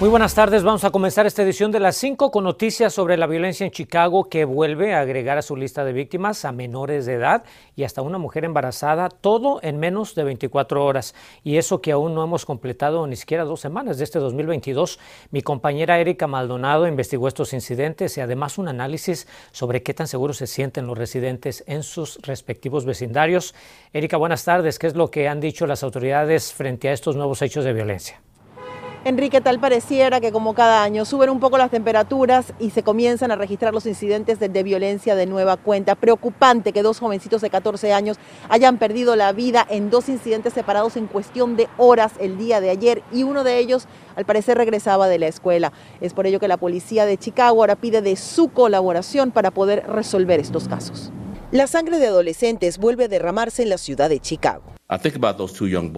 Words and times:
Muy 0.00 0.10
buenas 0.10 0.36
tardes, 0.36 0.62
vamos 0.62 0.84
a 0.84 0.90
comenzar 0.90 1.26
esta 1.26 1.42
edición 1.42 1.72
de 1.72 1.80
las 1.80 1.96
5 1.96 2.30
con 2.30 2.44
noticias 2.44 2.94
sobre 2.94 3.16
la 3.16 3.26
violencia 3.26 3.66
en 3.66 3.72
Chicago 3.72 4.28
que 4.28 4.44
vuelve 4.44 4.94
a 4.94 5.00
agregar 5.00 5.38
a 5.38 5.42
su 5.42 5.56
lista 5.56 5.84
de 5.84 5.92
víctimas 5.92 6.44
a 6.44 6.52
menores 6.52 7.04
de 7.04 7.14
edad 7.14 7.42
y 7.74 7.82
hasta 7.82 8.00
una 8.00 8.16
mujer 8.16 8.44
embarazada, 8.44 9.08
todo 9.08 9.58
en 9.60 9.80
menos 9.80 10.14
de 10.14 10.22
24 10.22 10.84
horas. 10.84 11.16
Y 11.42 11.56
eso 11.56 11.80
que 11.82 11.90
aún 11.90 12.14
no 12.14 12.22
hemos 12.22 12.46
completado 12.46 13.08
ni 13.08 13.16
siquiera 13.16 13.42
dos 13.42 13.58
semanas 13.58 13.98
de 13.98 14.04
este 14.04 14.20
2022. 14.20 15.00
Mi 15.32 15.42
compañera 15.42 15.98
Erika 15.98 16.28
Maldonado 16.28 16.86
investigó 16.86 17.26
estos 17.26 17.52
incidentes 17.52 18.16
y 18.18 18.20
además 18.20 18.56
un 18.56 18.68
análisis 18.68 19.26
sobre 19.50 19.82
qué 19.82 19.94
tan 19.94 20.06
seguros 20.06 20.36
se 20.36 20.46
sienten 20.46 20.86
los 20.86 20.96
residentes 20.96 21.64
en 21.66 21.82
sus 21.82 22.22
respectivos 22.22 22.84
vecindarios. 22.84 23.52
Erika, 23.92 24.16
buenas 24.16 24.44
tardes. 24.44 24.78
¿Qué 24.78 24.86
es 24.86 24.94
lo 24.94 25.10
que 25.10 25.26
han 25.26 25.40
dicho 25.40 25.66
las 25.66 25.82
autoridades 25.82 26.52
frente 26.52 26.88
a 26.88 26.92
estos 26.92 27.16
nuevos 27.16 27.42
hechos 27.42 27.64
de 27.64 27.72
violencia? 27.72 28.22
Enrique, 29.04 29.40
tal 29.40 29.60
pareciera 29.60 30.20
que 30.20 30.32
como 30.32 30.54
cada 30.54 30.82
año 30.82 31.04
suben 31.04 31.30
un 31.30 31.38
poco 31.38 31.56
las 31.56 31.70
temperaturas 31.70 32.52
y 32.58 32.70
se 32.70 32.82
comienzan 32.82 33.30
a 33.30 33.36
registrar 33.36 33.72
los 33.72 33.86
incidentes 33.86 34.40
de, 34.40 34.48
de, 34.48 34.62
violencia 34.64 35.14
de 35.14 35.24
nueva 35.24 35.56
cuenta. 35.56 35.94
Preocupante 35.94 36.72
que 36.72 36.82
dos 36.82 36.98
jovencitos 36.98 37.40
de 37.40 37.48
14 37.48 37.92
años 37.92 38.18
hayan 38.48 38.76
perdido 38.78 39.14
la 39.14 39.32
vida 39.32 39.64
en 39.70 39.88
dos 39.88 40.08
incidentes 40.08 40.52
separados 40.52 40.96
en 40.96 41.06
cuestión 41.06 41.56
de 41.56 41.68
horas 41.76 42.12
el 42.18 42.38
día 42.38 42.60
de 42.60 42.70
ayer 42.70 43.02
y 43.12 43.22
uno 43.22 43.44
de 43.44 43.58
ellos 43.58 43.86
al 44.16 44.24
parecer 44.24 44.58
regresaba 44.58 45.06
de 45.06 45.20
la 45.20 45.28
escuela. 45.28 45.72
Es 46.00 46.12
por 46.12 46.26
ello 46.26 46.40
que 46.40 46.48
la 46.48 46.56
policía 46.56 47.06
de 47.06 47.18
Chicago 47.18 47.60
ahora 47.60 47.76
pide 47.76 48.02
de 48.02 48.16
su 48.16 48.48
colaboración 48.48 49.30
para 49.30 49.52
poder 49.52 49.86
resolver 49.86 50.40
estos 50.40 50.66
casos. 50.66 51.12
La 51.52 51.66
sangre 51.68 51.98
de 51.98 52.08
adolescentes 52.08 52.78
vuelve 52.78 53.04
a 53.04 53.08
derramarse 53.08 53.62
en 53.62 53.70
la 53.70 53.78
ciudad 53.78 54.10
de 54.10 54.18
Chicago. 54.18 54.77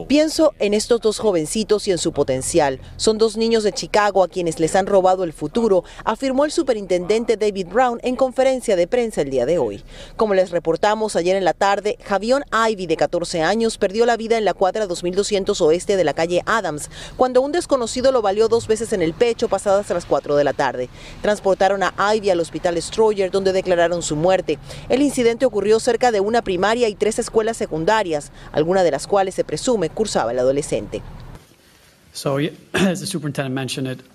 Pienso 0.08 0.52
en 0.58 0.74
estos 0.74 1.00
dos 1.00 1.20
jovencitos 1.20 1.86
y 1.86 1.92
en 1.92 1.98
su 1.98 2.12
potencial. 2.12 2.80
Son 2.96 3.18
dos 3.18 3.36
niños 3.36 3.62
de 3.62 3.70
Chicago 3.70 4.24
a 4.24 4.28
quienes 4.28 4.58
les 4.58 4.74
han 4.74 4.88
robado 4.88 5.22
el 5.22 5.32
futuro, 5.32 5.84
afirmó 6.04 6.44
el 6.44 6.50
superintendente 6.50 7.36
David 7.36 7.68
Brown 7.68 8.00
en 8.02 8.16
conferencia 8.16 8.74
de 8.74 8.88
prensa 8.88 9.22
el 9.22 9.30
día 9.30 9.46
de 9.46 9.58
hoy. 9.58 9.84
Como 10.16 10.34
les 10.34 10.50
reportamos 10.50 11.14
ayer 11.14 11.36
en 11.36 11.44
la 11.44 11.52
tarde, 11.52 11.98
Javion 12.02 12.42
Ivy, 12.50 12.88
de 12.88 12.96
14 12.96 13.42
años, 13.42 13.78
perdió 13.78 14.06
la 14.06 14.16
vida 14.16 14.36
en 14.36 14.44
la 14.44 14.54
cuadra 14.54 14.88
2200 14.88 15.60
oeste 15.60 15.96
de 15.96 16.02
la 16.02 16.12
calle 16.12 16.42
Adams, 16.44 16.90
cuando 17.16 17.42
un 17.42 17.52
desconocido 17.52 18.10
lo 18.10 18.22
valió 18.22 18.48
dos 18.48 18.66
veces 18.66 18.92
en 18.92 19.02
el 19.02 19.14
pecho 19.14 19.46
pasadas 19.46 19.88
las 19.90 20.04
4 20.04 20.34
de 20.34 20.42
la 20.42 20.52
tarde. 20.52 20.88
Transportaron 21.22 21.84
a 21.84 21.94
Ivy 22.16 22.30
al 22.30 22.40
hospital 22.40 22.82
Stroyer, 22.82 23.30
donde 23.30 23.52
declararon 23.52 24.02
su 24.02 24.16
muerte. 24.16 24.58
El 24.88 25.00
incidente 25.00 25.46
ocurrió 25.46 25.78
cerca 25.78 26.10
de 26.10 26.18
una 26.18 26.42
primaria 26.42 26.88
y 26.88 26.96
tres 26.96 27.20
escuelas 27.20 27.56
secundarias. 27.56 28.32
Algunas 28.50 28.79
de 28.82 28.90
las 28.90 29.06
cuales 29.06 29.34
se 29.34 29.44
presume 29.44 29.90
cursaba 29.90 30.32
el 30.32 30.38
adolescente. 30.38 31.02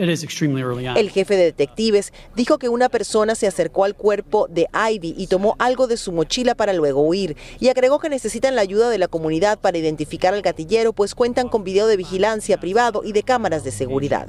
El 0.97 1.11
jefe 1.11 1.37
de 1.37 1.45
detectives 1.45 2.13
dijo 2.35 2.59
que 2.59 2.69
una 2.69 2.89
persona 2.89 3.35
se 3.35 3.47
acercó 3.47 3.85
al 3.85 3.95
cuerpo 3.95 4.49
de 4.49 4.67
Ivy 4.75 5.15
y 5.17 5.29
tomó 5.29 5.55
algo 5.59 5.87
de 5.87 5.97
su 5.97 6.13
mochila 6.13 6.55
para 6.55 6.73
luego 6.73 7.03
huir 7.03 7.37
y 7.61 7.69
agregó 7.69 8.01
que 8.01 8.09
necesitan 8.09 8.57
la 8.57 8.63
ayuda 8.63 8.91
de 8.91 8.99
la 8.99 9.09
comunidad 9.09 9.61
para 9.61 9.79
identificar 9.79 10.35
al 10.35 10.43
gatillero 10.43 10.93
pues 10.93 11.15
cuentan 11.15 11.49
con 11.49 11.63
video 11.63 11.87
de 11.87 11.97
vigilancia 11.97 12.59
privado 12.59 13.03
y 13.05 13.13
de 13.13 13.23
cámaras 13.23 13.63
de 13.63 13.71
seguridad. 13.71 14.29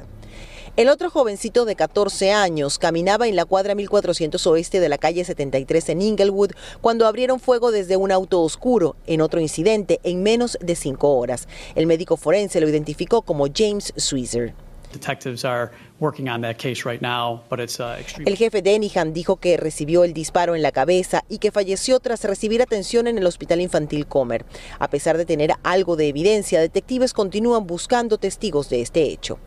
El 0.76 0.88
otro 0.88 1.08
jovencito 1.08 1.66
de 1.66 1.76
14 1.76 2.32
años 2.32 2.80
caminaba 2.80 3.28
en 3.28 3.36
la 3.36 3.44
cuadra 3.44 3.76
1400 3.76 4.44
oeste 4.48 4.80
de 4.80 4.88
la 4.88 4.98
calle 4.98 5.24
73 5.24 5.90
en 5.90 6.02
Inglewood 6.02 6.50
cuando 6.80 7.06
abrieron 7.06 7.38
fuego 7.38 7.70
desde 7.70 7.96
un 7.96 8.10
auto 8.10 8.42
oscuro 8.42 8.96
en 9.06 9.20
otro 9.20 9.40
incidente 9.40 10.00
en 10.02 10.24
menos 10.24 10.58
de 10.60 10.74
cinco 10.74 11.14
horas. 11.14 11.46
El 11.76 11.86
médico 11.86 12.16
forense 12.16 12.60
lo 12.60 12.68
identificó 12.68 13.22
como 13.22 13.46
James 13.54 13.92
Sweezer. 13.96 14.52
El 18.26 18.36
jefe 18.36 18.60
Denihan 18.60 19.12
dijo 19.12 19.36
que 19.36 19.56
recibió 19.56 20.02
el 20.02 20.12
disparo 20.12 20.56
en 20.56 20.62
la 20.62 20.72
cabeza 20.72 21.24
y 21.28 21.38
que 21.38 21.52
falleció 21.52 22.00
tras 22.00 22.24
recibir 22.24 22.62
atención 22.62 23.06
en 23.06 23.18
el 23.18 23.26
hospital 23.26 23.60
infantil 23.60 24.08
Comer. 24.08 24.44
A 24.80 24.90
pesar 24.90 25.18
de 25.18 25.24
tener 25.24 25.52
algo 25.62 25.94
de 25.94 26.08
evidencia, 26.08 26.60
detectives 26.60 27.12
continúan 27.12 27.64
buscando 27.64 28.18
testigos 28.18 28.68
de 28.70 28.80
este 28.82 29.04
hecho. 29.04 29.38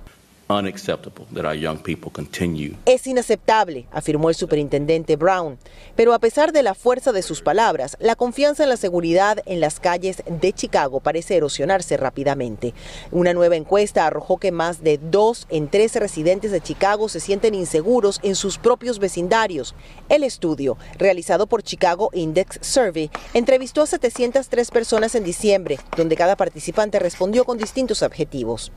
Es 2.85 3.05
inaceptable, 3.05 3.85
afirmó 3.91 4.29
el 4.29 4.35
superintendente 4.35 5.17
Brown. 5.17 5.57
Pero 5.97 6.13
a 6.13 6.19
pesar 6.19 6.53
de 6.53 6.63
la 6.63 6.73
fuerza 6.73 7.11
de 7.11 7.21
sus 7.21 7.41
palabras, 7.41 7.97
la 7.99 8.15
confianza 8.15 8.63
en 8.63 8.69
la 8.69 8.77
seguridad 8.77 9.43
en 9.45 9.59
las 9.59 9.81
calles 9.81 10.23
de 10.25 10.53
Chicago 10.53 11.01
parece 11.01 11.35
erosionarse 11.35 11.97
rápidamente. 11.97 12.73
Una 13.11 13.33
nueva 13.33 13.57
encuesta 13.57 14.05
arrojó 14.05 14.37
que 14.37 14.53
más 14.53 14.81
de 14.81 14.97
dos 14.97 15.47
en 15.49 15.67
tres 15.67 15.93
residentes 15.95 16.51
de 16.51 16.61
Chicago 16.61 17.09
se 17.09 17.19
sienten 17.19 17.53
inseguros 17.53 18.21
en 18.23 18.35
sus 18.35 18.57
propios 18.57 18.99
vecindarios. 18.99 19.75
El 20.07 20.23
estudio, 20.23 20.77
realizado 20.97 21.47
por 21.47 21.61
Chicago 21.61 22.09
Index 22.13 22.59
Survey, 22.61 23.11
entrevistó 23.33 23.81
a 23.81 23.87
703 23.87 24.71
personas 24.71 25.13
en 25.15 25.25
diciembre, 25.25 25.77
donde 25.97 26.15
cada 26.15 26.37
participante 26.37 26.99
respondió 26.99 27.43
con 27.43 27.57
distintos 27.57 28.01
objetivos. 28.01 28.71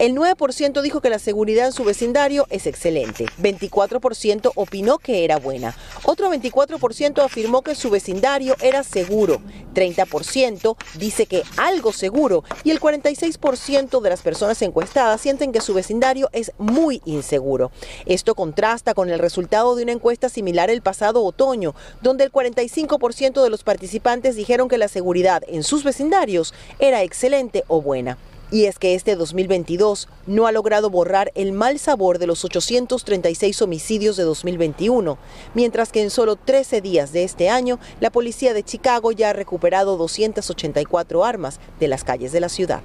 El 0.00 0.16
9% 0.16 0.82
dijo 0.82 1.00
que 1.00 1.11
la 1.12 1.18
seguridad 1.18 1.66
en 1.66 1.72
su 1.72 1.84
vecindario 1.84 2.46
es 2.48 2.66
excelente. 2.66 3.26
24% 3.38 4.50
opinó 4.54 4.96
que 4.96 5.24
era 5.24 5.36
buena. 5.36 5.76
Otro 6.04 6.32
24% 6.32 7.22
afirmó 7.22 7.60
que 7.60 7.74
su 7.74 7.90
vecindario 7.90 8.56
era 8.62 8.82
seguro. 8.82 9.42
30% 9.74 10.74
dice 10.94 11.26
que 11.26 11.42
algo 11.58 11.92
seguro. 11.92 12.44
Y 12.64 12.70
el 12.70 12.80
46% 12.80 14.00
de 14.00 14.08
las 14.08 14.22
personas 14.22 14.62
encuestadas 14.62 15.20
sienten 15.20 15.52
que 15.52 15.60
su 15.60 15.74
vecindario 15.74 16.30
es 16.32 16.52
muy 16.56 17.02
inseguro. 17.04 17.70
Esto 18.06 18.34
contrasta 18.34 18.94
con 18.94 19.10
el 19.10 19.18
resultado 19.18 19.76
de 19.76 19.82
una 19.82 19.92
encuesta 19.92 20.30
similar 20.30 20.70
el 20.70 20.80
pasado 20.80 21.22
otoño, 21.26 21.74
donde 22.00 22.24
el 22.24 22.32
45% 22.32 23.42
de 23.42 23.50
los 23.50 23.64
participantes 23.64 24.34
dijeron 24.34 24.70
que 24.70 24.78
la 24.78 24.88
seguridad 24.88 25.42
en 25.46 25.62
sus 25.62 25.84
vecindarios 25.84 26.54
era 26.78 27.02
excelente 27.02 27.64
o 27.68 27.82
buena. 27.82 28.16
Y 28.52 28.66
es 28.66 28.78
que 28.78 28.94
este 28.94 29.16
2022 29.16 30.08
no 30.26 30.46
ha 30.46 30.52
logrado 30.52 30.90
borrar 30.90 31.32
el 31.34 31.52
mal 31.52 31.78
sabor 31.78 32.18
de 32.18 32.26
los 32.26 32.44
836 32.44 33.62
homicidios 33.62 34.18
de 34.18 34.24
2021, 34.24 35.16
mientras 35.54 35.90
que 35.90 36.02
en 36.02 36.10
solo 36.10 36.36
13 36.36 36.82
días 36.82 37.12
de 37.12 37.24
este 37.24 37.48
año, 37.48 37.78
la 37.98 38.10
policía 38.10 38.52
de 38.52 38.62
Chicago 38.62 39.10
ya 39.10 39.30
ha 39.30 39.32
recuperado 39.32 39.96
284 39.96 41.24
armas 41.24 41.60
de 41.80 41.88
las 41.88 42.04
calles 42.04 42.30
de 42.30 42.40
la 42.40 42.50
ciudad. 42.50 42.82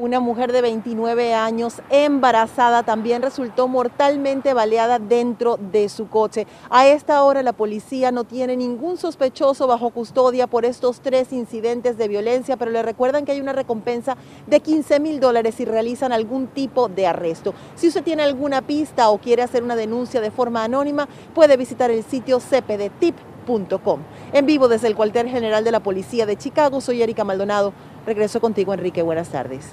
Una 0.00 0.18
mujer 0.18 0.50
de 0.50 0.62
29 0.62 1.34
años 1.34 1.82
embarazada 1.90 2.84
también 2.84 3.20
resultó 3.20 3.68
mortalmente 3.68 4.54
baleada 4.54 4.98
dentro 4.98 5.58
de 5.58 5.90
su 5.90 6.08
coche. 6.08 6.46
A 6.70 6.86
esta 6.86 7.22
hora 7.22 7.42
la 7.42 7.52
policía 7.52 8.10
no 8.10 8.24
tiene 8.24 8.56
ningún 8.56 8.96
sospechoso 8.96 9.66
bajo 9.66 9.90
custodia 9.90 10.46
por 10.46 10.64
estos 10.64 11.02
tres 11.02 11.34
incidentes 11.34 11.98
de 11.98 12.08
violencia, 12.08 12.56
pero 12.56 12.70
le 12.70 12.82
recuerdan 12.82 13.26
que 13.26 13.32
hay 13.32 13.42
una 13.42 13.52
recompensa 13.52 14.16
de 14.46 14.60
15 14.60 15.00
mil 15.00 15.20
dólares 15.20 15.56
si 15.56 15.66
realizan 15.66 16.14
algún 16.14 16.46
tipo 16.46 16.88
de 16.88 17.06
arresto. 17.06 17.52
Si 17.74 17.88
usted 17.88 18.02
tiene 18.02 18.22
alguna 18.22 18.62
pista 18.62 19.10
o 19.10 19.18
quiere 19.18 19.42
hacer 19.42 19.62
una 19.62 19.76
denuncia 19.76 20.22
de 20.22 20.30
forma 20.30 20.64
anónima, 20.64 21.10
puede 21.34 21.58
visitar 21.58 21.90
el 21.90 22.04
sitio 22.04 22.40
cpdtip.com. 22.40 24.00
En 24.32 24.46
vivo 24.46 24.68
desde 24.68 24.88
el 24.88 24.96
cuartel 24.96 25.28
general 25.28 25.62
de 25.62 25.72
la 25.72 25.80
Policía 25.80 26.24
de 26.24 26.38
Chicago, 26.38 26.80
soy 26.80 27.02
Erika 27.02 27.24
Maldonado. 27.24 27.74
Regreso 28.06 28.40
contigo, 28.40 28.72
Enrique. 28.72 29.02
Buenas 29.02 29.28
tardes. 29.28 29.66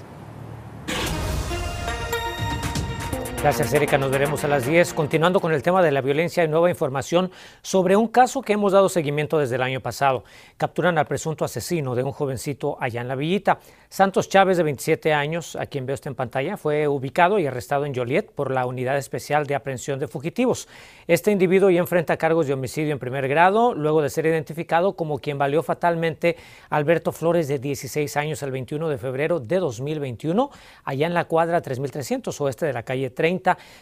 Gracias, 3.48 3.74
Erika. 3.74 3.98
Nos 3.98 4.12
veremos 4.12 4.44
a 4.44 4.50
las 4.50 4.66
10. 4.66 4.94
Continuando 4.94 5.40
con 5.40 5.54
el 5.54 5.64
tema 5.64 5.82
de 5.82 5.90
la 5.90 6.02
violencia, 6.02 6.44
hay 6.44 6.50
nueva 6.50 6.70
información 6.70 7.32
sobre 7.62 7.96
un 7.96 8.10
caso 8.10 8.42
que 8.42 8.52
hemos 8.52 8.74
dado 8.74 8.90
seguimiento 8.90 9.40
desde 9.40 9.56
el 9.56 9.62
año 9.62 9.80
pasado. 9.80 10.26
Capturan 10.58 10.98
al 10.98 11.06
presunto 11.06 11.46
asesino 11.46 11.96
de 11.96 12.04
un 12.04 12.12
jovencito 12.12 12.76
allá 12.82 13.00
en 13.00 13.08
la 13.08 13.16
villita. 13.16 13.60
Santos 13.88 14.28
Chávez, 14.28 14.58
de 14.58 14.64
27 14.64 15.14
años, 15.14 15.56
a 15.56 15.66
quien 15.66 15.86
veo 15.86 15.94
usted 15.94 16.10
en 16.10 16.16
pantalla, 16.16 16.58
fue 16.58 16.90
ubicado 16.90 17.40
y 17.40 17.48
arrestado 17.48 17.86
en 17.86 17.96
Joliet 17.96 18.30
por 18.32 18.52
la 18.52 18.66
Unidad 18.66 18.98
Especial 18.98 19.48
de 19.48 19.56
Aprehensión 19.56 19.98
de 19.98 20.10
Fugitivos. 20.10 20.68
Este 21.08 21.32
individuo 21.32 21.70
ya 21.70 21.80
enfrenta 21.80 22.18
cargos 22.18 22.48
de 22.48 22.54
homicidio 22.54 22.92
en 22.92 23.00
primer 23.00 23.30
grado, 23.30 23.74
luego 23.74 24.02
de 24.02 24.10
ser 24.10 24.26
identificado 24.26 24.98
como 24.98 25.20
quien 25.20 25.38
valió 25.38 25.64
fatalmente 25.64 26.36
a 26.70 26.76
Alberto 26.76 27.14
Flores, 27.14 27.48
de 27.48 27.60
16 27.60 28.18
años, 28.18 28.44
el 28.44 28.52
21 28.52 28.90
de 28.90 28.98
febrero 28.98 29.40
de 29.40 29.56
2021, 29.56 30.50
allá 30.84 31.08
en 31.08 31.14
la 31.14 31.24
cuadra 31.24 31.62
3300 31.62 32.42
oeste 32.42 32.66
de 32.66 32.74
la 32.74 32.84
calle 32.84 33.10
30. 33.10 33.37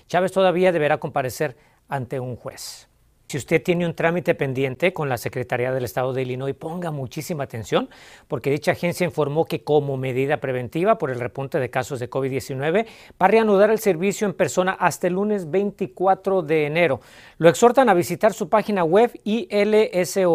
Chávez 0.08 0.32
todavía 0.32 0.72
deberá 0.72 0.98
comparecer 0.98 1.56
ante 1.88 2.20
un 2.20 2.36
juez. 2.36 2.90
Si 3.28 3.38
usted 3.38 3.64
tiene 3.64 3.88
un 3.88 3.96
trámite 3.96 4.36
pendiente 4.36 4.94
con 4.94 5.10
la 5.10 5.18
Secretaría 5.18 5.72
del 5.72 5.84
Estado 5.84 6.14
de 6.14 6.22
Illinois, 6.22 6.56
ponga 6.56 6.92
muchísima 6.92 7.46
atención 7.46 7.90
porque 8.28 8.52
dicha 8.52 8.74
agencia 8.74 9.04
informó 9.04 9.46
que 9.46 9.64
como 9.64 9.98
medida 9.98 10.38
preventiva 10.38 11.00
por 11.00 11.10
el 11.10 11.20
repunte 11.20 11.60
de 11.60 11.72
casos 11.72 12.00
de 12.00 12.08
COVID-19 12.08 12.86
va 12.86 13.26
a 13.26 13.28
reanudar 13.28 13.72
el 13.72 13.80
servicio 13.80 14.28
en 14.28 14.34
persona 14.34 14.74
hasta 14.74 15.08
el 15.08 15.14
lunes 15.14 15.50
24 15.50 16.44
de 16.44 16.68
enero. 16.68 17.02
Lo 17.40 17.50
exhortan 17.50 17.90
a 17.90 17.96
visitar 17.96 18.32
su 18.32 18.48
página 18.48 18.84
web 18.84 19.12
ilsos.gov 19.24 20.26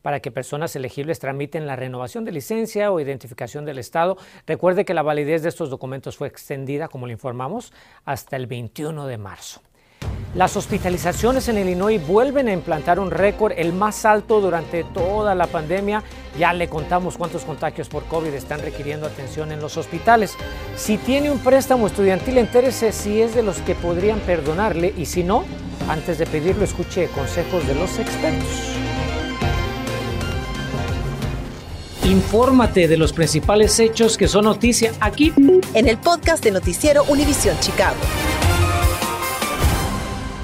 para 0.00 0.20
que 0.20 0.30
personas 0.30 0.74
elegibles 0.74 1.18
tramiten 1.18 1.66
la 1.66 1.76
renovación 1.76 2.24
de 2.24 2.32
licencia 2.32 2.90
o 2.90 2.98
identificación 2.98 3.66
del 3.66 3.78
Estado. 3.78 4.16
Recuerde 4.46 4.86
que 4.86 4.94
la 4.94 5.02
validez 5.02 5.42
de 5.42 5.50
estos 5.50 5.68
documentos 5.68 6.16
fue 6.16 6.28
extendida, 6.28 6.88
como 6.88 7.06
le 7.06 7.12
informamos, 7.12 7.74
hasta 8.06 8.36
el 8.36 8.46
21 8.46 9.06
de 9.06 9.18
marzo. 9.18 9.60
Las 10.34 10.56
hospitalizaciones 10.56 11.48
en 11.48 11.58
Illinois 11.58 12.00
vuelven 12.06 12.48
a 12.48 12.52
implantar 12.52 12.98
un 12.98 13.10
récord, 13.10 13.52
el 13.54 13.74
más 13.74 14.06
alto 14.06 14.40
durante 14.40 14.82
toda 14.82 15.34
la 15.34 15.46
pandemia. 15.46 16.02
Ya 16.38 16.54
le 16.54 16.68
contamos 16.68 17.18
cuántos 17.18 17.44
contagios 17.44 17.90
por 17.90 18.04
COVID 18.04 18.32
están 18.32 18.60
requiriendo 18.60 19.06
atención 19.06 19.52
en 19.52 19.60
los 19.60 19.76
hospitales. 19.76 20.34
Si 20.74 20.96
tiene 20.96 21.30
un 21.30 21.38
préstamo 21.38 21.86
estudiantil, 21.86 22.38
entérese 22.38 22.92
si 22.92 23.20
es 23.20 23.34
de 23.34 23.42
los 23.42 23.58
que 23.58 23.74
podrían 23.74 24.20
perdonarle 24.20 24.94
y 24.96 25.04
si 25.04 25.22
no, 25.22 25.44
antes 25.86 26.16
de 26.16 26.26
pedirlo, 26.26 26.64
escuche 26.64 27.08
consejos 27.08 27.66
de 27.66 27.74
los 27.74 27.98
expertos. 27.98 28.48
Infórmate 32.04 32.88
de 32.88 32.96
los 32.96 33.12
principales 33.12 33.78
hechos 33.78 34.16
que 34.16 34.28
son 34.28 34.46
noticia 34.46 34.92
aquí 34.98 35.34
en 35.74 35.88
el 35.88 35.98
podcast 35.98 36.42
de 36.42 36.52
Noticiero 36.52 37.04
Univisión 37.04 37.56
Chicago. 37.60 37.96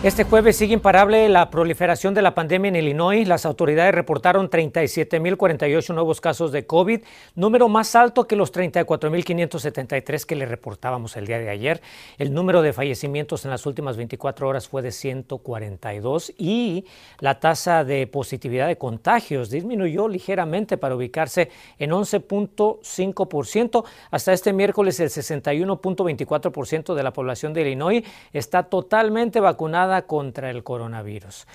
Este 0.08 0.24
jueves 0.24 0.56
sigue 0.56 0.72
imparable 0.72 1.28
la 1.28 1.50
proliferación 1.50 2.14
de 2.14 2.22
la 2.22 2.34
pandemia 2.34 2.70
en 2.70 2.76
Illinois. 2.76 3.28
Las 3.28 3.44
autoridades 3.44 3.94
reportaron 3.94 4.48
37.048 4.48 5.92
nuevos 5.92 6.22
casos 6.22 6.50
de 6.50 6.64
COVID, 6.64 7.02
número 7.34 7.68
más 7.68 7.94
alto 7.94 8.26
que 8.26 8.34
los 8.34 8.50
34.573 8.50 10.24
que 10.24 10.34
le 10.34 10.46
reportábamos 10.46 11.18
el 11.18 11.26
día 11.26 11.38
de 11.38 11.50
ayer. 11.50 11.82
El 12.16 12.32
número 12.32 12.62
de 12.62 12.72
fallecimientos 12.72 13.44
en 13.44 13.50
las 13.50 13.66
últimas 13.66 13.98
24 13.98 14.48
horas 14.48 14.66
fue 14.66 14.80
de 14.80 14.92
142 14.92 16.32
y 16.38 16.86
la 17.20 17.38
tasa 17.38 17.84
de 17.84 18.06
positividad 18.06 18.66
de 18.66 18.78
contagios 18.78 19.50
disminuyó 19.50 20.08
ligeramente 20.08 20.78
para 20.78 20.96
ubicarse 20.96 21.50
en 21.78 21.90
11.5%. 21.90 23.84
Hasta 24.10 24.32
este 24.32 24.54
miércoles 24.54 25.00
el 25.00 25.10
61.24% 25.10 26.94
de 26.94 27.02
la 27.02 27.12
población 27.12 27.52
de 27.52 27.60
Illinois 27.60 28.02
está 28.32 28.62
totalmente 28.62 29.40
vacunada 29.40 29.97
contra 30.02 30.50
el 30.50 30.62
coronavirus. 30.62 31.46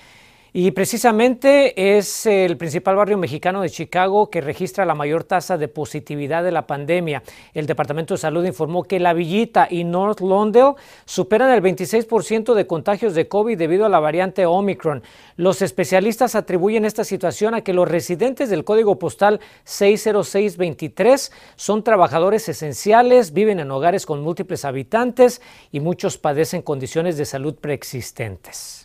Y 0.56 0.70
precisamente 0.70 1.98
es 1.98 2.28
el 2.28 2.58
principal 2.58 2.96
barrio 2.96 3.18
mexicano 3.18 3.64
de 3.64 3.72
Chicago 3.72 4.30
que 4.30 4.40
registra 4.40 4.86
la 4.86 4.94
mayor 4.94 5.24
tasa 5.24 5.58
de 5.58 5.68
positividad 5.68 6.44
de 6.44 6.52
la 6.52 6.68
pandemia. 6.68 7.24
El 7.56 7.66
Departamento 7.66 8.14
de 8.14 8.20
Salud 8.20 8.46
informó 8.46 8.84
que 8.84 9.00
La 9.00 9.14
Villita 9.14 9.68
y 9.68 9.84
North 9.84 10.20
Londale 10.20 10.76
superan 11.06 11.50
el 11.50 11.64
26% 11.64 12.54
de 12.54 12.68
contagios 12.68 13.16
de 13.16 13.28
COVID 13.28 13.58
debido 13.58 13.88
a 13.88 13.90
la 13.90 14.00
variante 14.00 14.46
Omicron. 14.46 15.02
Los 15.38 15.64
especialistas 15.64 16.36
atribuyen 16.36 16.86
esta 16.86 17.04
situación 17.04 17.56
a 17.56 17.62
que 17.62 17.74
los 17.74 17.90
residentes 17.90 18.52
del 18.52 18.64
código 18.64 19.00
postal 19.00 19.40
60623 19.64 21.32
son 21.56 21.84
trabajadores 21.84 22.48
esenciales, 22.48 23.34
viven 23.34 23.60
en 23.60 23.72
hogares 23.72 24.06
con 24.06 24.22
múltiples 24.22 24.66
habitantes 24.66 25.42
y 25.72 25.80
muchos 25.80 26.20
padecen 26.20 26.62
condiciones 26.62 27.18
de 27.18 27.26
salud 27.26 27.56
preexistentes. 27.56 28.83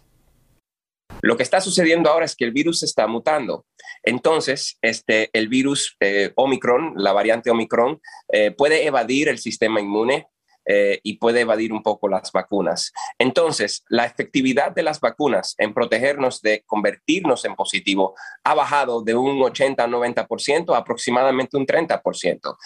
Lo 1.22 1.36
que 1.36 1.42
está 1.42 1.60
sucediendo 1.60 2.10
ahora 2.10 2.24
es 2.24 2.36
que 2.36 2.44
el 2.44 2.52
virus 2.52 2.82
está 2.82 3.06
mutando. 3.06 3.66
Entonces, 4.02 4.78
este, 4.82 5.30
el 5.32 5.48
virus 5.48 5.96
eh, 6.00 6.32
Omicron, 6.36 6.94
la 6.96 7.12
variante 7.12 7.50
Omicron, 7.50 8.00
eh, 8.32 8.50
puede 8.52 8.86
evadir 8.86 9.28
el 9.28 9.38
sistema 9.38 9.80
inmune 9.80 10.28
eh, 10.70 11.00
y 11.02 11.16
puede 11.16 11.40
evadir 11.40 11.72
un 11.72 11.82
poco 11.82 12.08
las 12.08 12.30
vacunas. 12.30 12.92
Entonces, 13.18 13.84
la 13.88 14.04
efectividad 14.04 14.70
de 14.70 14.82
las 14.82 15.00
vacunas 15.00 15.54
en 15.56 15.72
protegernos 15.72 16.42
de 16.42 16.62
convertirnos 16.66 17.46
en 17.46 17.54
positivo 17.54 18.14
ha 18.44 18.54
bajado 18.54 19.02
de 19.02 19.14
un 19.14 19.42
80 19.42 19.82
a 19.82 19.88
90% 19.88 20.74
a 20.74 20.78
aproximadamente 20.78 21.56
un 21.56 21.66
30%. 21.66 22.56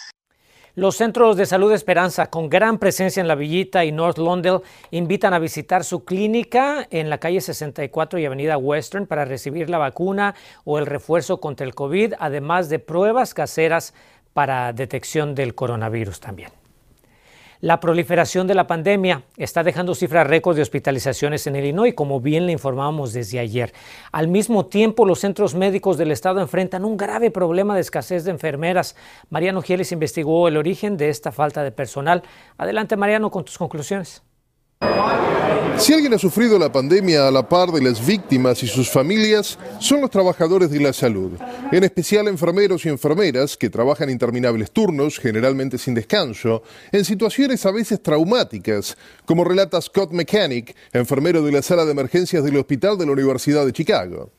Los 0.75 0.95
centros 0.95 1.37
de 1.37 1.45
salud 1.45 1.71
Esperanza, 1.71 2.31
con 2.31 2.49
gran 2.49 2.79
presencia 2.79 3.21
en 3.21 3.27
la 3.27 3.35
Villita 3.35 3.85
y 3.85 3.91
North 3.91 4.17
Londale, 4.17 4.61
invitan 4.89 5.31
a 5.35 5.37
visitar 5.37 5.83
su 5.83 6.03
clínica 6.03 6.87
en 6.89 7.11
la 7.11 7.19
calle 7.19 7.41
64 7.41 8.17
y 8.17 8.25
Avenida 8.25 8.57
Western 8.57 9.05
para 9.05 9.23
recibir 9.23 9.69
la 9.69 9.77
vacuna 9.77 10.33
o 10.65 10.79
el 10.79 10.87
refuerzo 10.87 11.39
contra 11.39 11.67
el 11.67 11.75
COVID, 11.75 12.15
además 12.17 12.69
de 12.69 12.79
pruebas 12.79 13.35
caseras 13.35 13.93
para 14.33 14.73
detección 14.73 15.35
del 15.35 15.53
coronavirus 15.53 16.19
también. 16.19 16.62
La 17.63 17.79
proliferación 17.79 18.45
de 18.45 18.55
la 18.55 18.67
pandemia 18.67 19.23
está 19.37 19.63
dejando 19.63 19.95
cifras 19.95 20.27
récord 20.27 20.57
de 20.57 20.61
hospitalizaciones 20.61 21.47
en 21.47 21.55
Illinois, 21.55 21.93
como 21.93 22.19
bien 22.19 22.45
le 22.45 22.51
informábamos 22.51 23.13
desde 23.13 23.39
ayer. 23.39 23.73
Al 24.11 24.27
mismo 24.27 24.65
tiempo, 24.65 25.05
los 25.05 25.19
centros 25.19 25.55
médicos 25.55 25.97
del 25.97 26.11
estado 26.11 26.41
enfrentan 26.41 26.83
un 26.83 26.97
grave 26.97 27.31
problema 27.31 27.73
de 27.73 27.79
escasez 27.79 28.25
de 28.25 28.31
enfermeras. 28.31 28.97
Mariano 29.29 29.61
Gieles 29.61 29.93
investigó 29.93 30.49
el 30.49 30.57
origen 30.57 30.97
de 30.97 31.07
esta 31.07 31.31
falta 31.31 31.63
de 31.63 31.71
personal. 31.71 32.23
Adelante, 32.57 32.97
Mariano, 32.97 33.31
con 33.31 33.45
tus 33.45 33.57
conclusiones. 33.57 34.23
Si 35.77 35.91
alguien 35.91 36.13
ha 36.13 36.19
sufrido 36.19 36.59
la 36.59 36.71
pandemia 36.71 37.27
a 37.27 37.31
la 37.31 37.47
par 37.49 37.71
de 37.71 37.81
las 37.81 38.05
víctimas 38.05 38.61
y 38.63 38.67
sus 38.67 38.89
familias, 38.89 39.57
son 39.79 40.01
los 40.01 40.09
trabajadores 40.09 40.69
de 40.69 40.79
la 40.79 40.93
salud, 40.93 41.31
en 41.71 41.83
especial 41.83 42.27
enfermeros 42.27 42.85
y 42.85 42.89
enfermeras 42.89 43.57
que 43.57 43.69
trabajan 43.69 44.09
interminables 44.09 44.71
turnos, 44.71 45.19
generalmente 45.19 45.77
sin 45.77 45.93
descanso, 45.93 46.63
en 46.91 47.03
situaciones 47.03 47.65
a 47.65 47.71
veces 47.71 48.01
traumáticas, 48.01 48.95
como 49.25 49.43
relata 49.43 49.81
Scott 49.81 50.11
Mechanic, 50.11 50.75
enfermero 50.93 51.43
de 51.43 51.51
la 51.51 51.61
sala 51.61 51.85
de 51.85 51.91
emergencias 51.91 52.43
del 52.43 52.57
Hospital 52.57 52.97
de 52.97 53.05
la 53.07 53.11
Universidad 53.11 53.65
de 53.65 53.73
Chicago. 53.73 54.31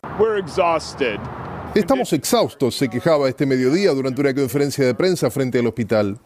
Estamos 1.75 2.13
exhaustos, 2.13 2.77
se 2.77 2.89
quejaba 2.89 3.29
este 3.29 3.47
mediodía 3.47 3.91
durante 3.91 4.21
una 4.21 4.33
conferencia 4.33 4.87
de 4.87 4.95
prensa 4.95 5.29
frente 5.29 5.59
al 5.59 5.67
hospital. 5.67 6.21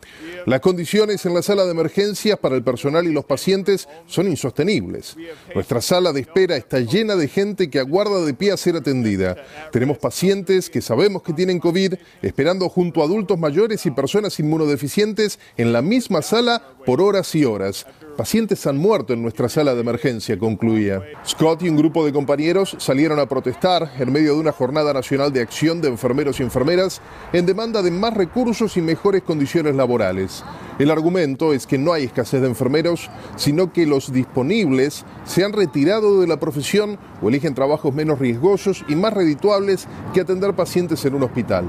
Las 0.44 0.60
condiciones 0.60 1.24
en 1.24 1.32
la 1.32 1.40
sala 1.40 1.64
de 1.64 1.70
emergencias 1.70 2.38
para 2.38 2.54
el 2.54 2.62
personal 2.62 3.06
y 3.06 3.12
los 3.12 3.24
pacientes 3.24 3.88
son 4.06 4.28
insostenibles. 4.28 5.16
Nuestra 5.54 5.80
sala 5.80 6.12
de 6.12 6.20
espera 6.20 6.56
está 6.56 6.80
llena 6.80 7.16
de 7.16 7.28
gente 7.28 7.70
que 7.70 7.78
aguarda 7.78 8.26
de 8.26 8.34
pie 8.34 8.52
a 8.52 8.58
ser 8.58 8.76
atendida. 8.76 9.36
Tenemos 9.72 9.96
pacientes 9.96 10.68
que 10.68 10.82
sabemos 10.82 11.22
que 11.22 11.32
tienen 11.32 11.60
COVID 11.60 11.94
esperando 12.20 12.68
junto 12.68 13.00
a 13.00 13.04
adultos 13.04 13.38
mayores 13.38 13.86
y 13.86 13.90
personas 13.90 14.38
inmunodeficientes 14.38 15.38
en 15.56 15.72
la 15.72 15.80
misma 15.80 16.20
sala 16.20 16.62
por 16.88 17.02
horas 17.02 17.34
y 17.34 17.44
horas. 17.44 17.84
Pacientes 18.16 18.66
han 18.66 18.78
muerto 18.78 19.12
en 19.12 19.20
nuestra 19.20 19.50
sala 19.50 19.74
de 19.74 19.82
emergencia, 19.82 20.38
concluía. 20.38 21.02
Scott 21.22 21.62
y 21.62 21.68
un 21.68 21.76
grupo 21.76 22.02
de 22.02 22.14
compañeros 22.14 22.76
salieron 22.78 23.18
a 23.18 23.28
protestar 23.28 23.92
en 23.98 24.10
medio 24.10 24.32
de 24.32 24.40
una 24.40 24.52
jornada 24.52 24.94
nacional 24.94 25.30
de 25.30 25.42
acción 25.42 25.82
de 25.82 25.88
enfermeros 25.88 26.40
y 26.40 26.44
enfermeras 26.44 27.02
en 27.34 27.44
demanda 27.44 27.82
de 27.82 27.90
más 27.90 28.14
recursos 28.14 28.78
y 28.78 28.80
mejores 28.80 29.22
condiciones 29.22 29.76
laborales. 29.76 30.42
El 30.78 30.90
argumento 30.90 31.52
es 31.52 31.66
que 31.66 31.76
no 31.76 31.92
hay 31.92 32.04
escasez 32.04 32.40
de 32.40 32.48
enfermeros, 32.48 33.10
sino 33.36 33.70
que 33.70 33.84
los 33.84 34.10
disponibles 34.10 35.04
se 35.26 35.44
han 35.44 35.52
retirado 35.52 36.22
de 36.22 36.26
la 36.26 36.40
profesión 36.40 36.98
o 37.20 37.28
eligen 37.28 37.54
trabajos 37.54 37.92
menos 37.92 38.18
riesgosos 38.18 38.82
y 38.88 38.96
más 38.96 39.12
redituables 39.12 39.86
que 40.14 40.22
atender 40.22 40.54
pacientes 40.54 41.04
en 41.04 41.16
un 41.16 41.24
hospital. 41.24 41.66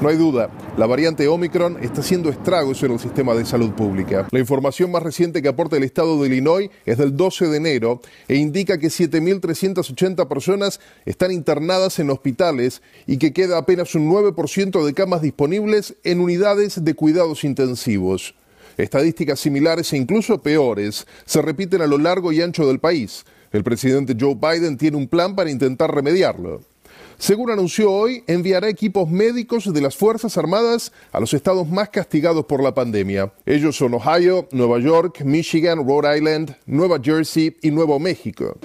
No 0.00 0.08
hay 0.08 0.16
duda, 0.16 0.50
la 0.76 0.86
variante 0.86 1.28
Omicron 1.28 1.78
está 1.80 2.00
haciendo 2.00 2.28
estragos 2.28 2.82
en 2.82 2.92
el 2.92 2.98
sistema 2.98 3.32
de 3.34 3.46
salud 3.46 3.70
pública. 3.70 4.26
La 4.32 4.40
información 4.40 4.90
más 4.90 5.02
reciente 5.02 5.40
que 5.40 5.48
aporta 5.48 5.76
el 5.76 5.84
estado 5.84 6.20
de 6.20 6.28
Illinois 6.28 6.68
es 6.84 6.98
del 6.98 7.16
12 7.16 7.46
de 7.46 7.56
enero 7.56 8.00
e 8.26 8.34
indica 8.34 8.76
que 8.76 8.88
7.380 8.88 10.26
personas 10.28 10.80
están 11.06 11.30
internadas 11.30 11.98
en 12.00 12.10
hospitales 12.10 12.82
y 13.06 13.18
que 13.18 13.32
queda 13.32 13.56
apenas 13.56 13.94
un 13.94 14.10
9% 14.10 14.84
de 14.84 14.94
camas 14.94 15.22
disponibles 15.22 15.94
en 16.02 16.20
unidades 16.20 16.84
de 16.84 16.94
cuidados 16.94 17.44
intensivos. 17.44 18.34
Estadísticas 18.76 19.38
similares 19.38 19.92
e 19.92 19.96
incluso 19.96 20.42
peores 20.42 21.06
se 21.24 21.40
repiten 21.40 21.82
a 21.82 21.86
lo 21.86 21.98
largo 21.98 22.32
y 22.32 22.42
ancho 22.42 22.66
del 22.66 22.80
país. 22.80 23.24
El 23.52 23.62
presidente 23.62 24.16
Joe 24.18 24.34
Biden 24.34 24.76
tiene 24.76 24.96
un 24.96 25.06
plan 25.06 25.36
para 25.36 25.50
intentar 25.50 25.94
remediarlo. 25.94 26.73
Según 27.18 27.50
anunció 27.50 27.90
hoy, 27.90 28.24
enviará 28.26 28.68
equipos 28.68 29.08
médicos 29.08 29.72
de 29.72 29.80
las 29.80 29.96
Fuerzas 29.96 30.36
Armadas 30.38 30.92
a 31.12 31.20
los 31.20 31.34
estados 31.34 31.68
más 31.68 31.88
castigados 31.88 32.44
por 32.46 32.62
la 32.62 32.74
pandemia. 32.74 33.32
Ellos 33.46 33.76
son 33.76 33.94
Ohio, 33.94 34.48
Nueva 34.52 34.78
York, 34.78 35.22
Michigan, 35.24 35.86
Rhode 35.86 36.16
Island, 36.16 36.56
Nueva 36.66 36.98
Jersey 37.02 37.56
y 37.62 37.70
Nuevo 37.70 37.98
México. 37.98 38.56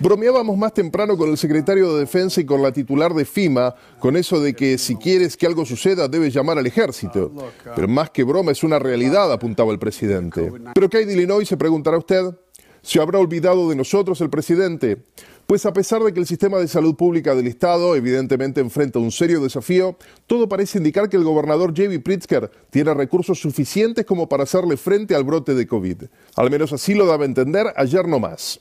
Bromeábamos 0.00 0.56
más 0.56 0.74
temprano 0.74 1.16
con 1.16 1.30
el 1.30 1.36
secretario 1.36 1.94
de 1.94 2.00
Defensa 2.00 2.40
y 2.40 2.44
con 2.44 2.62
la 2.62 2.72
titular 2.72 3.14
de 3.14 3.24
FIMA 3.24 3.74
con 3.98 4.16
eso 4.16 4.40
de 4.40 4.54
que 4.54 4.78
si 4.78 4.96
quieres 4.96 5.36
que 5.36 5.46
algo 5.46 5.64
suceda 5.64 6.08
debes 6.08 6.32
llamar 6.32 6.58
al 6.58 6.66
ejército. 6.66 7.32
Pero 7.74 7.88
más 7.88 8.10
que 8.10 8.24
broma 8.24 8.52
es 8.52 8.62
una 8.62 8.78
realidad, 8.78 9.32
apuntaba 9.32 9.72
el 9.72 9.78
presidente. 9.78 10.52
¿Pero 10.74 10.88
qué 10.88 10.98
hay 10.98 11.04
de 11.04 11.14
Illinois? 11.14 11.50
se 11.50 11.56
preguntará 11.56 11.98
usted. 11.98 12.32
¿Se 12.82 13.00
habrá 13.00 13.18
olvidado 13.18 13.68
de 13.68 13.76
nosotros 13.76 14.20
el 14.20 14.30
presidente? 14.30 14.98
Pues 15.46 15.66
a 15.66 15.72
pesar 15.72 16.02
de 16.02 16.14
que 16.14 16.20
el 16.20 16.26
sistema 16.26 16.58
de 16.58 16.68
salud 16.68 16.94
pública 16.94 17.34
del 17.34 17.48
Estado 17.48 17.96
evidentemente 17.96 18.60
enfrenta 18.60 19.00
un 19.00 19.10
serio 19.10 19.40
desafío, 19.40 19.96
todo 20.26 20.48
parece 20.48 20.78
indicar 20.78 21.08
que 21.08 21.16
el 21.16 21.24
gobernador 21.24 21.70
J.B. 21.70 22.00
Pritzker 22.00 22.50
tiene 22.70 22.94
recursos 22.94 23.40
suficientes 23.40 24.06
como 24.06 24.28
para 24.28 24.44
hacerle 24.44 24.76
frente 24.76 25.14
al 25.14 25.24
brote 25.24 25.54
de 25.54 25.66
COVID. 25.66 26.04
Al 26.36 26.50
menos 26.50 26.72
así 26.72 26.94
lo 26.94 27.04
daba 27.04 27.24
a 27.24 27.26
entender 27.26 27.66
ayer 27.76 28.06
no 28.06 28.20
más. 28.20 28.60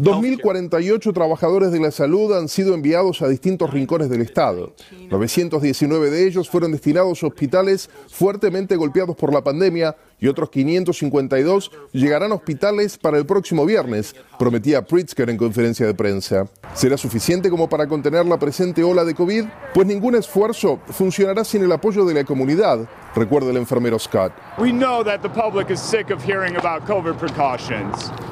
2.048 0.00 1.12
trabajadores 1.12 1.72
de 1.72 1.80
la 1.80 1.90
salud 1.90 2.34
han 2.34 2.48
sido 2.48 2.72
enviados 2.72 3.20
a 3.20 3.28
distintos 3.28 3.70
rincones 3.70 4.08
del 4.08 4.22
estado. 4.22 4.72
919 5.10 6.08
de 6.08 6.26
ellos 6.26 6.48
fueron 6.48 6.72
destinados 6.72 7.22
a 7.22 7.26
hospitales 7.26 7.90
fuertemente 8.08 8.76
golpeados 8.76 9.14
por 9.14 9.34
la 9.34 9.44
pandemia 9.44 9.94
y 10.20 10.28
otros 10.28 10.50
552 10.50 11.70
llegarán 11.92 12.32
a 12.32 12.36
hospitales 12.36 12.98
para 12.98 13.18
el 13.18 13.26
próximo 13.26 13.64
viernes, 13.64 14.14
prometía 14.38 14.84
Pritzker 14.84 15.30
en 15.30 15.36
conferencia 15.36 15.86
de 15.86 15.94
prensa. 15.94 16.46
¿Será 16.74 16.96
suficiente 16.96 17.50
como 17.50 17.68
para 17.68 17.88
contener 17.88 18.26
la 18.26 18.38
presente 18.38 18.84
ola 18.84 19.04
de 19.04 19.14
COVID? 19.14 19.44
Pues 19.74 19.86
ningún 19.86 20.14
esfuerzo 20.14 20.80
funcionará 20.88 21.44
sin 21.44 21.64
el 21.64 21.72
apoyo 21.72 22.04
de 22.04 22.14
la 22.14 22.24
comunidad, 22.24 22.88
recuerda 23.14 23.50
el 23.50 23.56
enfermero 23.56 23.98
Scott. 23.98 24.32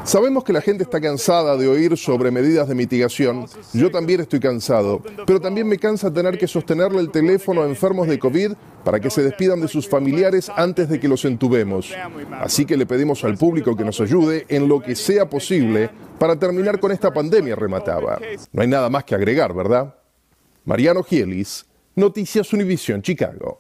Sabemos 0.05 0.45
que 0.45 0.53
la 0.53 0.61
gente 0.61 0.85
está 0.85 1.01
cansada 1.01 1.57
de 1.57 1.69
oír 1.69 1.97
sobre 1.97 2.31
medidas 2.31 2.69
de 2.69 2.75
mitigación. 2.75 3.47
Yo 3.73 3.91
también 3.91 4.21
estoy 4.21 4.41
cansado, 4.41 5.03
pero 5.27 5.41
también 5.41 5.69
me 5.69 5.79
cansa 5.79 6.13
tener 6.13 6.39
que 6.39 6.47
sostenerle 6.47 7.01
el 7.01 7.11
teléfono 7.11 7.63
a 7.63 7.67
enfermos 7.67 8.09
de 8.09 8.19
COVID 8.19 8.53
para 8.89 9.01
que 9.01 9.11
se 9.11 9.23
despidan 9.23 9.61
de 9.61 9.69
sus 9.69 9.87
familiares 9.87 10.51
antes 10.57 10.89
de 10.89 10.99
que 10.99 11.09
los 11.09 11.27
entubemos. 11.27 11.95
Así 12.41 12.65
que 12.65 12.75
le 12.75 12.87
pedimos 12.87 13.23
al 13.23 13.37
público 13.37 13.77
que 13.77 13.85
nos 13.85 14.01
ayude 14.01 14.47
en 14.49 14.67
lo 14.67 14.81
que 14.81 14.97
sea 14.97 15.29
posible 15.29 15.91
para 16.19 16.37
terminar 16.37 16.81
con 16.81 16.91
esta 16.91 17.13
pandemia, 17.13 17.55
remataba. 17.55 18.19
No 18.51 18.63
hay 18.63 18.69
nada 18.69 18.89
más 18.89 19.05
que 19.05 19.15
agregar, 19.15 19.53
¿verdad? 19.53 19.95
Mariano 20.65 21.03
Gielis, 21.03 21.67
Noticias 21.97 22.51
Univisión 22.55 23.03
Chicago. 23.03 23.59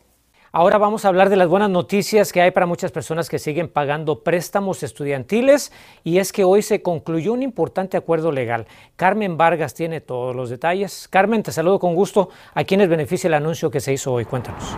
Ahora 0.50 0.78
vamos 0.78 1.04
a 1.04 1.08
hablar 1.08 1.28
de 1.28 1.37
las 1.37 1.47
buenas 1.47 1.68
noticias 1.68 2.32
que 2.32 2.40
hay 2.40 2.50
para 2.50 2.64
muchas 2.64 2.90
personas 2.90 3.28
que 3.28 3.38
siguen 3.38 3.68
pagando 3.68 4.25
préstamos 4.25 4.82
estudiantiles 4.82 5.73
y 6.04 6.18
es 6.18 6.32
que 6.32 6.44
hoy 6.44 6.62
se 6.62 6.80
concluyó 6.80 7.35
un 7.35 7.42
importante 7.42 7.99
acuerdo 7.99 8.32
legal. 8.32 8.66
Carmen 8.97 9.37
Vargas 9.37 9.75
tiene 9.75 10.00
todos 10.00 10.35
los 10.35 10.49
detalles. 10.49 11.06
Carmen, 11.08 11.42
te 11.42 11.52
saludo 11.52 11.78
con 11.78 11.94
gusto. 11.94 12.30
¿A 12.54 12.64
quiénes 12.64 12.88
beneficia 12.88 13.28
el 13.28 13.35
anuncio 13.35 13.70
que 13.70 13.80
se 13.80 13.92
hizo 13.92 14.12
hoy? 14.12 14.25
Cuéntanos. 14.25 14.76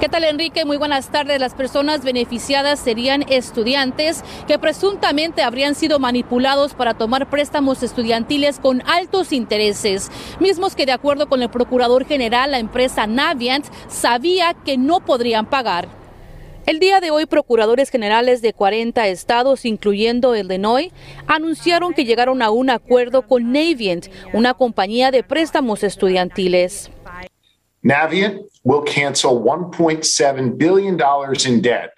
¿Qué 0.00 0.08
tal, 0.08 0.24
Enrique? 0.24 0.64
Muy 0.64 0.78
buenas 0.78 1.12
tardes. 1.12 1.38
Las 1.40 1.52
personas 1.52 2.02
beneficiadas 2.02 2.80
serían 2.80 3.22
estudiantes 3.28 4.24
que 4.48 4.58
presuntamente 4.58 5.42
habrían 5.42 5.74
sido 5.74 5.98
manipulados 5.98 6.72
para 6.72 6.94
tomar 6.94 7.28
préstamos 7.28 7.82
estudiantiles 7.82 8.60
con 8.60 8.82
altos 8.86 9.30
intereses, 9.30 10.10
mismos 10.40 10.74
que 10.74 10.86
de 10.86 10.92
acuerdo 10.92 11.28
con 11.28 11.42
el 11.42 11.50
procurador 11.50 12.06
general, 12.06 12.52
la 12.52 12.60
empresa 12.60 13.06
Navient 13.06 13.66
sabía 13.88 14.54
que 14.54 14.78
no 14.78 15.00
podrían 15.00 15.44
pagar. 15.44 15.86
El 16.64 16.78
día 16.78 17.00
de 17.00 17.10
hoy, 17.10 17.26
procuradores 17.26 17.90
generales 17.90 18.40
de 18.40 18.54
40 18.54 19.06
estados, 19.08 19.66
incluyendo 19.66 20.34
Illinois, 20.34 20.92
anunciaron 21.26 21.92
que 21.92 22.06
llegaron 22.06 22.40
a 22.40 22.50
un 22.50 22.70
acuerdo 22.70 23.26
con 23.26 23.52
Navient, 23.52 24.06
una 24.32 24.54
compañía 24.54 25.10
de 25.10 25.22
préstamos 25.22 25.82
estudiantiles. 25.82 26.90
Navient 27.82 28.40
will 28.62 28.82
cancel 28.82 29.40
$1.7 29.40 30.58
billion 30.58 30.98
in 31.46 31.62
debt. 31.62 31.90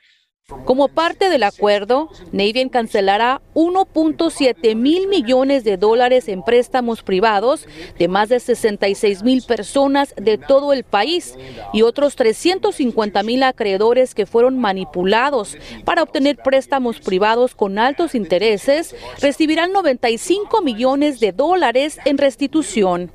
Como 0.65 0.89
parte 0.89 1.29
del 1.29 1.45
acuerdo, 1.45 2.11
Navient 2.31 2.71
cancelará 2.71 3.41
1.7 3.55 4.77
mil 4.77 5.09
millones 5.09 5.65
de 5.65 5.77
dólares 5.77 6.29
en 6.29 6.43
préstamos 6.43 7.03
privados 7.03 7.67
de 7.99 8.09
más 8.09 8.29
de 8.29 8.39
66 8.39 9.23
mil 9.23 9.43
personas 9.43 10.15
de 10.17 10.39
todo 10.39 10.73
el 10.73 10.85
país 10.85 11.37
y 11.73 11.83
otros 11.83 12.17
350 12.17 13.23
mil 13.23 13.43
acreedores 13.43 14.15
que 14.15 14.27
fueron 14.27 14.59
manipulados 14.59 15.57
para 15.85 16.03
obtener 16.03 16.37
préstamos 16.37 17.01
privados 17.01 17.55
con 17.55 17.79
altos 17.79 18.15
intereses 18.15 18.95
recibirán 19.21 19.73
95 19.73 20.61
millones 20.61 21.19
de 21.19 21.33
dólares 21.33 21.99
en 22.05 22.19
restitución. 22.19 23.11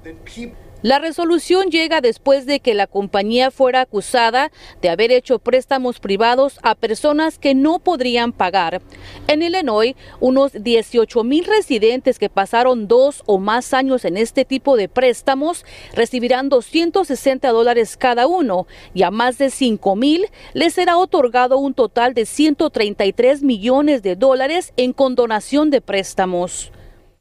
La 0.84 1.00
resolución 1.00 1.72
llega 1.72 2.02
después 2.02 2.46
de 2.46 2.60
que 2.60 2.76
la 2.76 2.86
compañía 2.86 3.50
fuera 3.50 3.82
acusada 3.82 4.52
de 4.80 4.90
haber 4.90 5.12
hecho 5.12 5.40
préstamos 5.40 6.00
privados 6.00 6.60
a 6.62 6.76
personas 6.76 7.40
que 7.40 7.56
no 7.56 7.80
podrían 7.80 8.32
pagar. 8.32 8.84
En 9.28 9.42
Illinois, 9.42 9.96
unos 10.20 10.52
18 10.54 11.24
mil 11.24 11.46
residentes 11.46 12.20
que 12.20 12.30
pasaron 12.30 12.88
dos 12.88 13.24
o 13.26 13.40
más 13.40 13.74
años 13.74 14.06
en 14.06 14.18
este 14.18 14.46
tipo 14.46 14.78
de 14.78 14.88
préstamos 14.88 15.66
recibirán 15.96 16.48
260 16.48 17.50
dólares 17.50 17.98
cada 17.98 18.28
uno 18.28 18.68
y 18.94 19.02
a 19.02 19.10
más 19.10 19.40
de 19.40 19.50
5 19.50 19.96
mil 19.96 20.28
les 20.54 20.76
será 20.76 21.00
otorgado 21.00 21.58
un 21.58 21.74
total 21.74 22.14
de 22.14 22.28
133 22.28 23.42
millones 23.42 24.04
de 24.04 24.16
dólares 24.16 24.74
en 24.78 24.94
condonación 24.94 25.72
de 25.72 25.82
préstamos. 25.82 26.72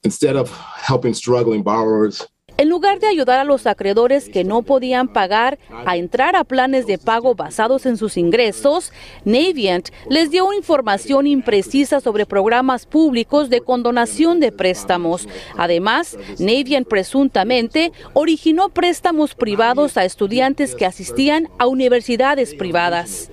Instead 0.04 0.36
of 0.36 0.52
helping 0.86 1.14
struggling 1.14 1.62
borrowers 1.62 2.28
en 2.58 2.68
lugar 2.68 3.00
de 3.00 3.06
ayudar 3.06 3.38
a 3.38 3.44
los 3.44 3.66
acreedores 3.66 4.28
que 4.28 4.44
no 4.44 4.62
podían 4.62 5.08
pagar 5.08 5.58
a 5.84 5.96
entrar 5.96 6.36
a 6.36 6.44
planes 6.44 6.86
de 6.86 6.98
pago 6.98 7.34
basados 7.34 7.86
en 7.86 7.96
sus 7.96 8.16
ingresos, 8.16 8.92
Navient 9.24 9.90
les 10.08 10.30
dio 10.30 10.52
información 10.52 11.26
imprecisa 11.26 12.00
sobre 12.00 12.26
programas 12.26 12.86
públicos 12.86 13.50
de 13.50 13.60
condonación 13.60 14.40
de 14.40 14.52
préstamos. 14.52 15.28
Además, 15.56 16.16
Navient 16.38 16.88
presuntamente 16.88 17.92
originó 18.14 18.70
préstamos 18.70 19.34
privados 19.34 19.96
a 19.96 20.04
estudiantes 20.04 20.74
que 20.74 20.86
asistían 20.86 21.48
a 21.58 21.66
universidades 21.66 22.54
privadas. 22.54 23.30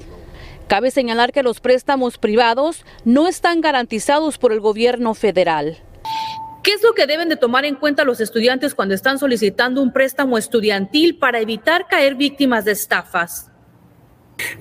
Cabe 0.67 0.91
señalar 0.91 1.31
que 1.31 1.43
los 1.43 1.59
préstamos 1.59 2.17
privados 2.17 2.85
no 3.05 3.27
están 3.27 3.61
garantizados 3.61 4.37
por 4.37 4.51
el 4.51 4.59
gobierno 4.59 5.13
federal. 5.13 5.77
¿Qué 6.63 6.71
es 6.71 6.81
lo 6.81 6.93
que 6.93 7.05
deben 7.05 7.27
de 7.27 7.35
tomar 7.35 7.65
en 7.65 7.75
cuenta 7.75 8.05
los 8.05 8.21
estudiantes 8.21 8.73
cuando 8.73 8.95
están 8.95 9.19
solicitando 9.19 9.81
un 9.81 9.91
préstamo 9.91 10.37
estudiantil 10.37 11.17
para 11.17 11.41
evitar 11.41 11.87
caer 11.89 12.15
víctimas 12.15 12.63
de 12.63 12.71
estafas? 12.71 13.51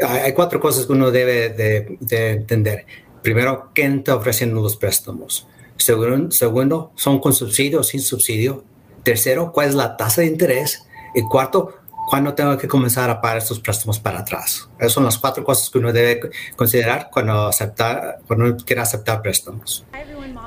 Hay 0.04 0.32
cuatro 0.32 0.61
cosas 0.61 0.85
que 0.85 0.92
uno 0.92 1.12
debe 1.12 1.50
de, 1.50 2.32
entender. 2.32 2.87
Primero, 3.23 3.71
¿quién 3.73 3.99
está 3.99 4.16
ofreciendo 4.16 4.61
los 4.61 4.76
préstamos? 4.76 5.47
Segundo, 5.76 6.32
segundo, 6.32 6.92
¿son 6.97 7.21
con 7.21 7.32
subsidio 7.32 7.80
o 7.80 7.82
sin 7.85 8.00
subsidio? 8.00 8.64
Tercero, 9.04 9.52
¿cuál 9.52 9.68
es 9.68 9.75
la 9.76 9.97
tasa 9.97 10.23
de 10.23 10.26
interés? 10.26 10.85
Y 11.14 11.23
cuarto, 11.23 11.82
¿cuándo 12.11 12.35
tengo 12.35 12.59
que 12.59 12.66
comenzar 12.66 13.11
a 13.11 13.21
pagar 13.21 13.38
estos 13.38 13.61
préstamos 13.61 14.00
para 14.00 14.21
atrás? 14.21 14.68
Esas 14.76 14.92
son 14.92 15.04
las 15.04 15.18
cuatro 15.18 15.44
cosas 15.44 15.71
que 15.71 15.78
uno 15.78 15.92
debe 15.92 16.30
considerar 16.56 17.11
cuando, 17.12 17.47
aceptar, 17.47 18.18
cuando 18.26 18.56
quiere 18.56 18.82
aceptar 18.82 19.23
préstamos. 19.23 19.85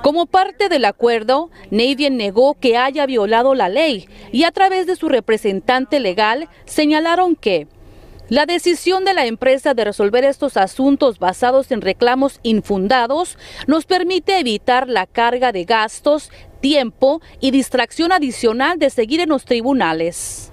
Como 0.05 0.27
parte 0.27 0.69
del 0.69 0.85
acuerdo, 0.85 1.49
Navien 1.71 2.15
negó 2.15 2.53
que 2.53 2.77
haya 2.77 3.07
violado 3.07 3.55
la 3.55 3.69
ley 3.69 4.07
y 4.31 4.43
a 4.43 4.51
través 4.51 4.85
de 4.85 4.95
su 4.95 5.09
representante 5.09 5.99
legal 5.99 6.47
señalaron 6.65 7.35
que 7.35 7.67
la 8.29 8.45
decisión 8.45 9.03
de 9.03 9.15
la 9.15 9.25
empresa 9.25 9.73
de 9.73 9.83
resolver 9.83 10.23
estos 10.23 10.57
asuntos 10.57 11.17
basados 11.17 11.71
en 11.71 11.81
reclamos 11.81 12.39
infundados 12.43 13.39
nos 13.65 13.87
permite 13.87 14.37
evitar 14.37 14.87
la 14.87 15.07
carga 15.07 15.51
de 15.51 15.63
gastos, 15.63 16.29
tiempo 16.61 17.19
y 17.39 17.49
distracción 17.49 18.11
adicional 18.11 18.77
de 18.77 18.91
seguir 18.91 19.21
en 19.21 19.29
los 19.29 19.43
tribunales. 19.43 20.51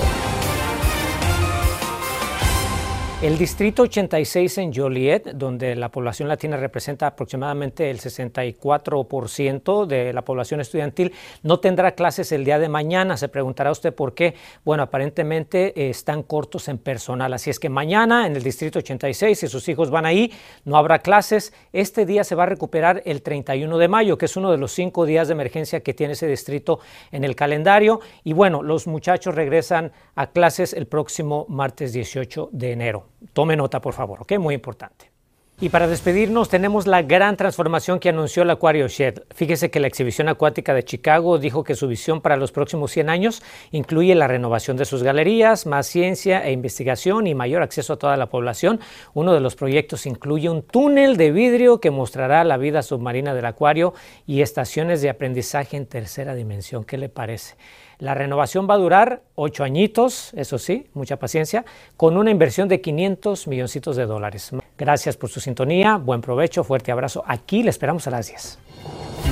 El 3.25 3.39
distrito 3.39 3.85
86 3.85 4.59
en 4.59 4.75
Joliet, 4.75 5.33
donde 5.33 5.75
la 5.77 5.91
población 5.91 6.29
latina 6.29 6.59
representa 6.59 7.07
aproximadamente 7.07 7.89
el 7.91 7.99
64% 7.99 9.87
de 9.87 10.13
la 10.13 10.21
población 10.21 10.61
estudiantil, 10.61 11.11
no 11.43 11.59
tendrá 11.59 11.93
clases 11.93 12.33
el 12.33 12.45
día 12.45 12.59
de 12.59 12.69
mañana. 12.69 13.17
Se 13.17 13.31
preguntará 13.31 13.71
usted 13.71 13.95
por 13.95 14.13
qué. 14.13 14.35
Bueno, 14.63 14.83
aparentemente 14.83 15.69
eh, 15.69 15.89
están 15.89 16.23
cortos 16.23 16.69
en 16.69 16.77
personal. 16.77 17.33
Así 17.33 17.49
es 17.49 17.59
que 17.59 17.71
mañana 17.71 18.27
en 18.27 18.37
el 18.37 18.43
distrito 18.43 18.81
86, 18.81 19.39
si 19.39 19.49
sus 19.49 19.67
hijos 19.71 19.89
van 19.89 20.05
ahí, 20.05 20.31
no 20.67 20.77
habrá 20.77 20.99
clases. 20.99 21.55
Este 21.73 22.05
día 22.05 22.25
se 22.25 22.35
va 22.35 22.43
a 22.43 22.47
recuperar 22.47 23.01
el 23.07 23.23
31 23.23 23.79
de 23.79 23.89
mayo, 23.89 24.19
que 24.19 24.27
es 24.27 24.37
uno 24.37 24.51
de 24.51 24.59
los 24.59 24.73
cinco 24.73 25.07
días 25.07 25.29
de 25.29 25.33
emergencia 25.33 25.81
que 25.81 25.95
tiene 25.95 26.13
ese 26.13 26.27
distrito 26.27 26.81
en 27.11 27.25
el 27.25 27.35
calendario. 27.35 28.03
Y 28.23 28.35
bueno, 28.35 28.63
los 28.63 28.87
muchachos 28.87 29.35
regresan 29.35 29.93
a 30.15 30.27
clases 30.27 30.75
el 30.75 30.87
próximo 30.87 31.47
martes 31.49 31.95
18 31.95 32.51
de 32.53 32.73
enero. 32.73 33.14
Tome 33.33 33.57
nota, 33.57 33.81
por 33.81 33.95
favor, 33.95 34.23
¿ok? 34.23 34.39
Muy 34.39 34.55
importante. 34.55 35.15
Y 35.61 35.69
para 35.69 35.87
despedirnos 35.87 36.49
tenemos 36.49 36.89
la 36.89 37.03
gran 37.03 37.37
transformación 37.37 38.01
que 38.01 38.09
anunció 38.09 38.43
el 38.43 38.51
Aquario 38.51 38.89
Shed. 38.89 39.21
Fíjese 39.33 39.71
que 39.71 39.79
la 39.79 39.87
exhibición 39.87 40.29
acuática 40.29 40.75
de 40.75 40.83
Chicago 40.83 41.39
dijo 41.39 41.63
que 41.63 41.77
su 41.77 41.87
visión 41.87 42.21
para 42.21 42.37
los 42.37 42.51
próximos 42.51 42.91
100 42.91 43.09
años 43.09 43.41
incluye 43.71 44.17
la 44.17 44.27
renovación 44.27 44.77
de 44.77 44.85
sus 44.85 45.05
galerías, 45.05 45.65
más 45.65 45.87
ciencia 45.87 46.45
e 46.45 46.51
investigación 46.51 47.29
y 47.29 47.37
mayor 47.37 47.63
acceso 47.63 47.93
a 47.93 47.99
toda 47.99 48.17
la 48.17 48.31
población. 48.31 48.81
Uno 49.15 49.33
de 49.33 49.41
los 49.41 49.55
proyectos 49.55 50.07
incluye 50.07 50.51
un 50.51 50.63
túnel 50.63 51.17
de 51.17 51.31
vidrio 51.31 51.79
que 51.79 51.93
mostrará 51.93 52.43
la 52.43 52.57
vida 52.57 52.83
submarina 52.83 53.33
del 53.33 53.47
acuario 53.47 53.95
y 54.27 54.43
estaciones 54.43 55.03
de 55.03 55.11
aprendizaje 55.11 55.77
en 55.77 55.87
tercera 55.87 56.35
dimensión. 56.35 56.83
¿Qué 56.83 56.99
le 56.99 57.09
parece? 57.09 57.55
La 57.99 58.15
renovación 58.15 58.69
va 58.69 58.75
a 58.75 58.79
durar 58.79 59.23
ocho 59.35 59.65
añitos, 59.65 60.33
eso 60.35 60.59
sí, 60.59 60.87
mucha 60.95 61.17
paciencia, 61.17 61.65
con 61.97 62.17
una 62.17 62.31
inversión 62.31 62.69
de 62.69 62.81
500 62.81 63.47
milloncitos 63.47 63.97
de 63.97 64.07
dólares. 64.07 64.51
Gracias 64.77 65.17
por 65.17 65.31
su 65.31 65.41
sintonía, 65.41 65.97
buen 65.97 66.21
provecho, 66.21 66.65
fuerte 66.65 66.93
abrazo. 66.93 67.23
Aquí 67.27 67.63
le 67.63 67.71
esperamos 67.71 68.07
a 68.07 68.11
las 68.11 68.29
10. 68.29 68.59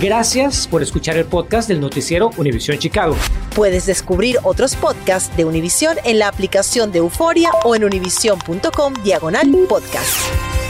Gracias 0.00 0.66
por 0.66 0.82
escuchar 0.82 1.16
el 1.16 1.26
podcast 1.26 1.68
del 1.68 1.80
noticiero 1.80 2.30
Univisión 2.36 2.78
Chicago. 2.78 3.14
Puedes 3.54 3.86
descubrir 3.86 4.38
otros 4.42 4.74
podcasts 4.76 5.36
de 5.36 5.44
Univisión 5.44 5.96
en 6.04 6.18
la 6.18 6.28
aplicación 6.28 6.90
de 6.90 6.98
Euforia 6.98 7.50
o 7.64 7.76
en 7.76 7.84
univision.com 7.84 8.94
diagonal 9.04 9.48
podcast. 9.68 10.61